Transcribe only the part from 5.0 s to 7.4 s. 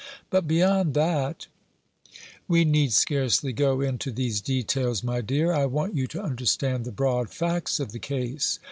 my dear. I want you to understand the broad